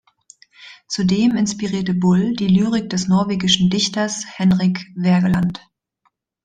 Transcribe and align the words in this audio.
Zudem 0.87 1.35
inspirierte 1.37 1.93
Bull 1.93 2.33
die 2.35 2.47
Lyrik 2.47 2.89
des 2.89 3.07
norwegischen 3.07 3.69
Dichters 3.69 4.25
Henrik 4.29 4.87
Wergeland. 4.95 5.61